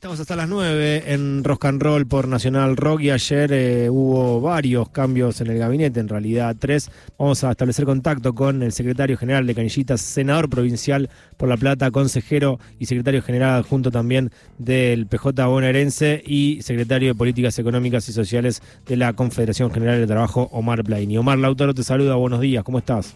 Estamos 0.00 0.18
hasta 0.18 0.34
las 0.34 0.48
9 0.48 1.12
en 1.12 1.44
Rock 1.44 1.66
and 1.66 1.82
Roll 1.82 2.06
por 2.06 2.26
Nacional 2.26 2.78
Rock 2.78 3.02
y 3.02 3.10
ayer 3.10 3.52
eh, 3.52 3.90
hubo 3.90 4.40
varios 4.40 4.88
cambios 4.88 5.42
en 5.42 5.48
el 5.48 5.58
gabinete, 5.58 6.00
en 6.00 6.08
realidad 6.08 6.56
tres. 6.58 6.90
Vamos 7.18 7.44
a 7.44 7.50
establecer 7.50 7.84
contacto 7.84 8.34
con 8.34 8.62
el 8.62 8.72
secretario 8.72 9.18
general 9.18 9.46
de 9.46 9.54
Canillitas, 9.54 10.00
senador 10.00 10.48
provincial 10.48 11.10
por 11.36 11.50
La 11.50 11.58
Plata, 11.58 11.90
consejero 11.90 12.58
y 12.78 12.86
secretario 12.86 13.20
general 13.20 13.58
adjunto 13.58 13.90
también 13.90 14.30
del 14.56 15.06
PJ 15.06 15.44
bonaerense 15.44 16.22
y 16.24 16.62
secretario 16.62 17.08
de 17.08 17.14
Políticas 17.14 17.58
Económicas 17.58 18.08
y 18.08 18.14
Sociales 18.14 18.62
de 18.86 18.96
la 18.96 19.12
Confederación 19.12 19.70
General 19.70 20.00
de 20.00 20.06
Trabajo, 20.06 20.48
Omar 20.50 20.82
Blaini. 20.82 21.18
Omar 21.18 21.36
Lautaro 21.36 21.74
te 21.74 21.82
saluda, 21.82 22.14
buenos 22.14 22.40
días, 22.40 22.64
¿cómo 22.64 22.78
estás? 22.78 23.14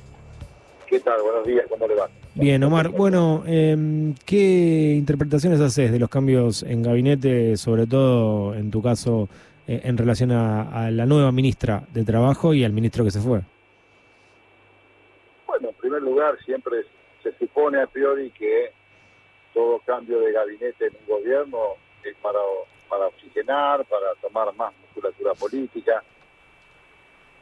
¿Qué 0.86 1.00
tal? 1.00 1.22
Buenos 1.22 1.46
días, 1.46 1.64
¿cómo 1.70 1.88
le 1.88 1.94
va? 1.94 2.10
Bien, 2.36 2.64
Omar. 2.64 2.88
Bueno, 2.88 3.44
eh, 3.46 4.12
¿qué 4.26 4.94
interpretaciones 4.96 5.60
haces 5.60 5.92
de 5.92 6.00
los 6.00 6.08
cambios 6.08 6.64
en 6.64 6.82
gabinete, 6.82 7.56
sobre 7.56 7.86
todo 7.86 8.54
en 8.54 8.72
tu 8.72 8.82
caso 8.82 9.28
eh, 9.68 9.82
en 9.84 9.96
relación 9.96 10.32
a, 10.32 10.86
a, 10.86 10.90
la 10.90 11.06
nueva 11.06 11.30
ministra 11.30 11.84
de 11.92 12.04
Trabajo 12.04 12.52
y 12.52 12.64
al 12.64 12.72
ministro 12.72 13.04
que 13.04 13.12
se 13.12 13.20
fue? 13.20 13.42
Bueno, 15.46 15.68
en 15.68 15.74
primer 15.76 16.02
lugar, 16.02 16.36
siempre 16.44 16.84
se 17.22 17.32
supone 17.38 17.80
a 17.80 17.86
priori 17.86 18.30
que 18.32 18.72
todo 19.52 19.78
cambio 19.86 20.18
de 20.18 20.32
gabinete 20.32 20.86
en 20.86 20.92
un 21.02 21.06
gobierno 21.06 21.58
es 22.02 22.16
para, 22.16 22.40
para 22.88 23.06
oxigenar, 23.06 23.84
para 23.84 24.12
tomar 24.20 24.52
más 24.56 24.72
musculatura 24.80 25.34
política. 25.34 26.02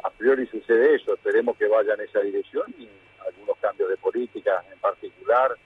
A 0.04 0.10
priori 0.10 0.46
sucede 0.48 0.96
eso, 0.96 1.14
esperemos 1.14 1.56
que 1.56 1.66
vaya 1.66 1.94
en 1.94 2.02
esa 2.02 2.20
dirección 2.20 2.66
y 2.78 2.88
algunos 3.34 3.58
cambios 3.58 3.88
de 3.88 3.96
política, 3.96 4.64
en 4.72 4.78
particular 4.78 5.56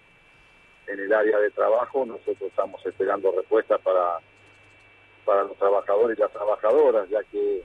en 0.86 1.00
el 1.00 1.12
área 1.12 1.38
de 1.38 1.50
trabajo, 1.50 2.06
nosotros 2.06 2.42
estamos 2.42 2.84
esperando 2.86 3.32
respuestas 3.32 3.80
para, 3.80 4.20
para 5.24 5.42
los 5.44 5.56
trabajadores 5.56 6.16
y 6.16 6.20
las 6.20 6.32
trabajadoras, 6.32 7.08
ya 7.08 7.22
que 7.24 7.62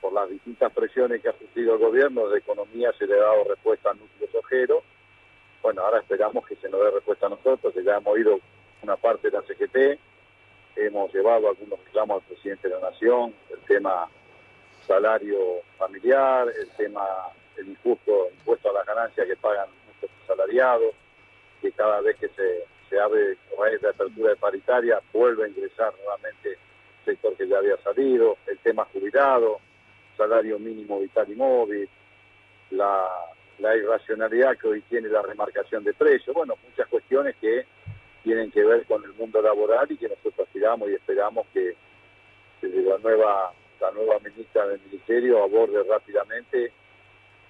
por 0.00 0.12
las 0.12 0.28
distintas 0.28 0.72
presiones 0.72 1.22
que 1.22 1.28
ha 1.28 1.38
sufrido 1.38 1.74
el 1.74 1.80
gobierno 1.80 2.28
de 2.28 2.38
economía 2.38 2.92
se 2.98 3.06
le 3.06 3.14
ha 3.14 3.22
dado 3.22 3.44
respuesta 3.44 3.90
a 3.90 3.94
núcleos 3.94 4.34
ojeros. 4.34 4.84
Bueno, 5.62 5.82
ahora 5.82 6.00
esperamos 6.00 6.46
que 6.46 6.56
se 6.56 6.68
nos 6.68 6.80
dé 6.80 6.90
respuesta 6.90 7.26
a 7.26 7.30
nosotros, 7.30 7.74
ya 7.74 7.96
hemos 7.96 8.18
ido 8.18 8.38
una 8.82 8.96
parte 8.96 9.30
de 9.30 9.38
la 9.38 9.42
CGT, 9.42 9.98
hemos 10.76 11.12
llevado 11.12 11.48
algunos 11.48 11.82
reclamos 11.84 12.22
al 12.22 12.28
presidente 12.28 12.68
de 12.68 12.74
la 12.74 12.90
Nación, 12.90 13.34
el 13.50 13.58
tema 13.60 14.08
salario 14.86 15.62
familiar, 15.78 16.48
el 16.48 16.68
tema 16.76 17.02
el 17.64 17.70
injusto 17.70 18.28
impuesto 18.30 18.70
a 18.70 18.74
las 18.74 18.86
ganancias 18.86 19.26
que 19.26 19.36
pagan 19.36 19.68
nuestros 19.86 20.10
salariados, 20.26 20.94
que 21.60 21.72
cada 21.72 22.00
vez 22.00 22.16
que 22.16 22.28
se, 22.28 22.64
se 22.88 23.00
abre 23.00 23.36
raíz 23.58 23.80
de 23.80 23.88
apertura 23.88 24.30
de 24.30 24.36
paritaria 24.36 25.00
vuelve 25.12 25.44
a 25.44 25.48
ingresar 25.48 25.92
nuevamente 25.96 26.50
el 26.50 27.04
sector 27.04 27.36
que 27.36 27.48
ya 27.48 27.58
había 27.58 27.76
salido, 27.78 28.36
el 28.46 28.58
tema 28.58 28.86
jubilado, 28.92 29.60
salario 30.16 30.58
mínimo 30.58 31.00
vital 31.00 31.30
y 31.30 31.34
móvil, 31.34 31.88
la, 32.70 33.08
la 33.58 33.76
irracionalidad 33.76 34.56
que 34.58 34.68
hoy 34.68 34.80
tiene 34.82 35.08
la 35.08 35.22
remarcación 35.22 35.84
de 35.84 35.94
precios, 35.94 36.34
bueno, 36.34 36.54
muchas 36.68 36.88
cuestiones 36.88 37.36
que 37.40 37.66
tienen 38.22 38.50
que 38.50 38.64
ver 38.64 38.86
con 38.86 39.04
el 39.04 39.12
mundo 39.14 39.40
laboral 39.42 39.90
y 39.90 39.96
que 39.96 40.08
nosotros 40.08 40.46
aspiramos 40.46 40.88
y 40.88 40.94
esperamos 40.94 41.46
que 41.52 41.74
desde 42.62 42.82
la 42.82 42.98
nueva 42.98 43.52
la 43.80 43.90
nueva 43.90 44.18
ministra 44.20 44.66
del 44.66 44.80
Ministerio 44.80 45.42
aborde 45.42 45.82
rápidamente 45.82 46.72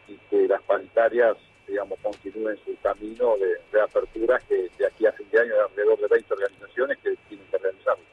y 0.08 0.16
que 0.30 0.48
las 0.48 0.62
paritarias, 0.62 1.36
digamos, 1.66 1.98
continúen 2.02 2.56
su 2.64 2.76
camino 2.82 3.36
de, 3.38 3.56
de 3.72 3.82
aperturas 3.82 4.42
que 4.44 4.68
de 4.78 4.86
aquí 4.86 5.06
a 5.06 5.12
fin 5.12 5.26
de 5.30 5.40
año 5.40 5.54
hay 5.54 5.60
alrededor 5.70 6.00
de 6.00 6.08
20 6.08 6.34
organizaciones 6.34 6.98
que 6.98 7.14
tienen 7.28 7.46
que 7.50 7.58
realizarlo. 7.58 8.04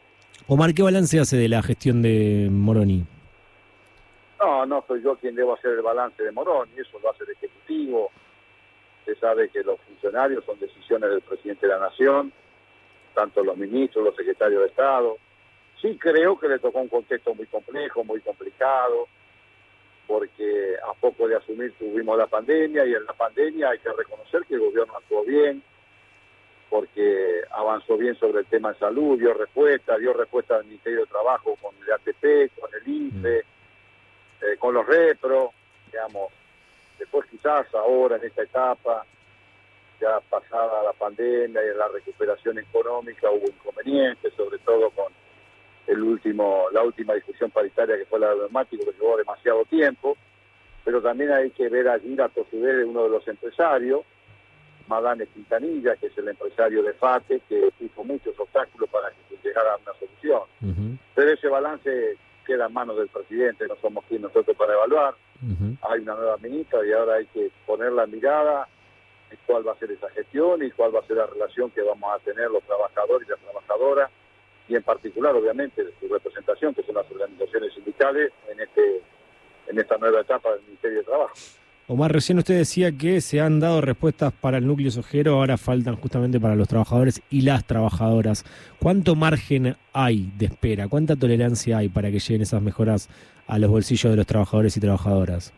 Omar, 0.48 0.74
¿qué 0.74 0.84
balance 0.84 1.20
hace 1.20 1.38
de 1.38 1.48
la 1.48 1.62
gestión 1.62 2.02
de 2.02 2.48
Moroni? 2.52 3.06
No, 4.42 4.66
no 4.66 4.84
soy 4.88 5.04
yo 5.04 5.16
quien 5.16 5.36
debo 5.36 5.54
hacer 5.54 5.72
el 5.72 5.82
balance 5.82 6.22
de 6.24 6.32
Moroni, 6.32 6.72
eso 6.76 7.00
lo 7.00 7.12
hace 7.12 7.24
el 7.24 7.32
Ejecutivo. 7.32 8.10
Se 9.06 9.16
sabe 9.16 9.50
que 9.50 9.64
los 9.64 9.80
funcionarios 9.82 10.44
son 10.46 10.60
decisiones 10.60 11.10
del 11.10 11.22
presidente 11.22 11.68
de 11.68 11.74
la 11.74 11.80
Nación, 11.80 12.34
tanto 13.14 13.44
los 13.44 13.56
ministros, 13.56 14.04
los 14.04 14.16
secretarios 14.16 14.62
de 14.62 14.68
Estado. 14.68 15.18
Sí 15.82 15.98
creo 16.00 16.40
que 16.40 16.48
le 16.48 16.60
tocó 16.60 16.80
un 16.80 16.88
contexto 16.88 17.34
muy 17.36 17.46
complejo, 17.46 18.04
muy 18.04 18.20
complicado, 18.22 19.08
porque 20.12 20.76
a 20.84 20.94
poco 20.94 21.26
de 21.26 21.38
asumir 21.38 21.72
tuvimos 21.80 22.18
la 22.18 22.28
pandemia 22.28 22.86
y 22.86 22.94
en 22.94 23.06
la 23.06 23.14
pandemia 23.14 23.70
hay 23.70 23.80
que 23.80 23.94
reconocer 23.94 24.44
que 24.46 24.56
el 24.56 24.60
gobierno 24.60 24.94
actuó 24.98 25.24
bien, 25.24 25.64
porque 26.70 27.44
avanzó 27.50 27.96
bien 27.96 28.16
sobre 28.16 28.40
el 28.40 28.46
tema 28.48 28.74
de 28.74 28.80
salud, 28.80 29.18
dio 29.18 29.34
respuesta, 29.34 29.98
dio 29.98 30.12
respuesta 30.12 30.58
al 30.58 30.66
Ministerio 30.66 31.00
de 31.00 31.06
Trabajo 31.06 31.56
con 31.62 31.74
el 31.82 31.94
ATP, 31.94 32.60
con 32.60 32.70
el 32.74 32.94
INPE, 32.94 33.42
mm. 33.42 34.46
eh, 34.46 34.58
con 34.60 34.74
los 34.74 34.86
repro, 34.86 35.54
digamos. 35.90 36.34
Después 37.00 37.26
quizás 37.32 37.74
ahora 37.74 38.18
en 38.18 38.26
esta 38.26 38.44
etapa, 38.44 39.06
ya 40.02 40.20
pasada 40.30 40.84
la 40.84 40.94
pandemia 40.94 41.66
y 41.66 41.70
en 41.70 41.78
la 41.78 41.88
recuperación 41.88 42.60
económica 42.60 43.32
hubo 43.32 43.48
inconvenientes, 43.48 44.34
sobre 44.34 44.58
todo 44.58 44.90
con 44.90 45.14
el 45.88 46.02
último, 46.02 46.66
la 46.72 46.84
última 46.84 47.14
discusión 47.14 47.52
paritaria 47.52 47.98
que 47.98 48.06
fue 48.06 48.20
la 48.20 48.30
de 48.30 48.38
neumático, 48.38 48.86
que 48.86 48.92
llevó 48.94 49.18
demasiado 49.18 49.66
tiempo, 49.66 50.18
pero 50.84 51.02
también 51.02 51.32
hay 51.32 51.52
que 51.52 51.70
ver 51.70 51.88
allí 51.88 52.16
la 52.16 52.30
de 52.30 52.86
uno 52.86 53.04
de 53.04 53.10
los 53.10 53.28
empresarios, 53.28 54.02
Madame 54.88 55.28
Quintanilla, 55.28 55.96
que 55.96 56.08
es 56.08 56.18
el 56.18 56.28
empresario 56.28 56.84
de 56.84 56.94
FATE, 56.94 57.42
que 57.48 57.72
puso 57.80 58.04
muchos 58.04 58.38
obstáculos 58.40 58.90
para 58.90 59.10
que 59.10 59.36
se 59.36 59.48
llegara 59.48 59.74
a 59.74 59.78
una 59.78 59.94
solución. 59.94 60.42
Uh 60.62 60.68
-huh. 60.68 60.98
Pero 61.16 61.32
ese 61.32 61.48
balance 61.48 62.18
queda 62.46 62.66
en 62.66 62.74
manos 62.74 62.98
del 62.98 63.08
presidente, 63.08 63.68
no 63.68 63.76
somos 63.82 64.04
quien 64.06 64.22
nosotros 64.24 64.56
para 64.58 64.74
evaluar. 64.74 65.14
Uh 65.42 65.48
-huh. 65.48 65.78
Hay 65.84 66.00
una 66.02 66.16
nueva 66.16 66.38
ministra 66.38 66.86
y 66.86 66.92
ahora 66.92 67.16
hay 67.16 67.26
que 67.28 67.52
poner 67.66 67.92
la 67.94 68.06
mirada 68.06 68.68
en 69.30 69.38
cuál 69.46 69.66
va 69.66 69.74
a 69.74 69.80
ser 69.80 69.92
esa 69.92 70.10
gestión 70.10 70.62
y 70.64 70.72
cuál 70.72 70.94
va 70.94 71.00
a 71.00 71.08
ser 71.08 71.18
la 71.18 71.28
relación 71.28 71.70
que 71.72 71.82
vamos 71.82 72.12
a 72.14 72.20
tener 72.20 72.50
los 72.52 72.64
trabajadores 72.64 73.28
y 73.28 73.32
las 73.32 73.40
trabajadoras 73.40 74.12
y 74.72 74.76
en 74.76 74.84
particular, 74.84 75.36
obviamente, 75.36 75.84
su 76.00 76.08
representación, 76.08 76.74
que 76.74 76.82
son 76.84 76.96
las 76.96 77.12
organizaciones 77.12 77.74
sindicales, 77.74 78.32
en, 78.50 78.62
este, 78.62 79.02
en 79.68 79.78
esta 79.78 79.98
nueva 79.98 80.22
etapa 80.22 80.50
del 80.52 80.62
Ministerio 80.62 81.00
de 81.00 81.04
Trabajo. 81.04 81.34
Omar, 81.88 82.14
recién 82.14 82.38
usted 82.38 82.58
decía 82.58 82.94
que 82.94 83.20
se 83.20 83.42
han 83.42 83.60
dado 83.60 83.82
respuestas 83.82 84.32
para 84.32 84.60
el 84.60 84.66
núcleo 84.66 84.90
sojero, 84.90 85.34
ahora 85.34 85.58
faltan 85.58 85.98
justamente 85.98 86.40
para 86.40 86.56
los 86.56 86.70
trabajadores 86.70 87.22
y 87.30 87.42
las 87.42 87.66
trabajadoras. 87.66 88.46
¿Cuánto 88.80 89.16
margen 89.16 89.76
hay 89.92 90.32
de 90.38 90.46
espera? 90.46 90.88
¿Cuánta 90.88 91.18
tolerancia 91.18 91.80
hay 91.80 91.90
para 91.90 92.10
que 92.10 92.20
lleguen 92.20 92.44
esas 92.44 92.62
mejoras 92.62 93.10
a 93.48 93.60
los 93.60 93.70
bolsillos 93.70 94.10
de 94.10 94.16
los 94.16 94.26
trabajadores 94.26 94.78
y 94.78 94.80
trabajadoras? 94.80 95.54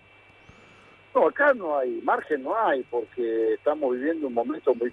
No, 1.14 1.28
acá 1.28 1.54
no 1.54 1.78
hay, 1.78 2.02
margen 2.04 2.42
no 2.42 2.58
hay, 2.58 2.82
porque 2.90 3.54
estamos 3.54 3.94
viviendo 3.94 4.26
un 4.26 4.34
momento 4.34 4.74
muy 4.74 4.90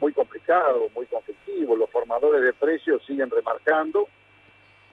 muy 0.00 0.12
complicado, 0.12 0.88
muy 0.94 1.06
conflictivo, 1.06 1.76
los 1.76 1.90
formadores 1.90 2.42
de 2.42 2.52
precios 2.52 3.02
siguen 3.06 3.30
remarcando 3.30 4.08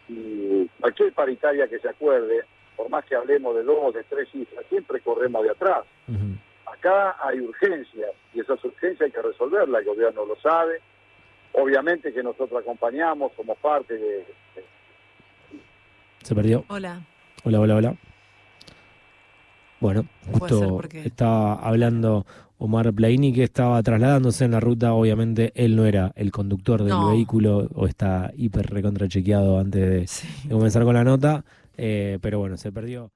y 0.07 0.67
cualquier 0.79 1.13
paritaria 1.13 1.67
que 1.67 1.79
se 1.79 1.89
acuerde, 1.89 2.43
por 2.75 2.89
más 2.89 3.05
que 3.05 3.15
hablemos 3.15 3.55
de 3.55 3.63
dos, 3.63 3.93
de 3.93 4.03
tres 4.03 4.29
cifras, 4.31 4.65
siempre 4.69 5.01
corremos 5.01 5.43
de 5.43 5.51
atrás. 5.51 5.83
Uh 6.07 6.13
-huh. 6.13 6.37
Acá 6.73 7.17
hay 7.21 7.39
urgencias 7.39 8.11
y 8.33 8.39
esas 8.39 8.63
urgencias 8.63 9.01
hay 9.01 9.11
que 9.11 9.21
resolverlas, 9.21 9.81
el 9.81 9.87
gobierno 9.87 10.25
lo 10.25 10.35
sabe. 10.37 10.79
Obviamente 11.53 12.13
que 12.13 12.21
nosotros 12.21 12.61
acompañamos, 12.61 13.31
somos 13.35 13.57
parte 13.57 13.97
de... 13.97 14.25
Se 16.21 16.35
perdió. 16.35 16.65
Hola. 16.67 17.01
Hola, 17.43 17.59
hola, 17.61 17.75
hola. 17.75 17.95
Bueno, 19.79 20.05
justo 20.31 20.81
estaba 21.03 21.55
hablando 21.55 22.25
Omar 22.57 22.91
Plaini 22.93 23.33
que 23.33 23.43
estaba 23.43 23.81
trasladándose 23.83 24.45
en 24.45 24.51
la 24.51 24.59
ruta, 24.59 24.93
obviamente 24.93 25.51
él 25.55 25.75
no 25.75 25.85
era 25.85 26.11
el 26.15 26.31
conductor 26.31 26.81
del 26.83 26.89
no. 26.89 27.11
vehículo 27.11 27.69
o 27.75 27.85
está 27.85 28.31
hiper 28.35 28.67
recontrachequeado 28.71 29.59
antes 29.59 29.89
de, 29.89 30.07
sí. 30.07 30.27
de, 30.45 30.53
comenzar 30.55 30.83
con 30.83 30.95
la 30.95 31.03
nota, 31.03 31.45
eh, 31.77 32.17
pero 32.21 32.39
bueno, 32.39 32.57
se 32.57 32.71
perdió. 32.71 33.11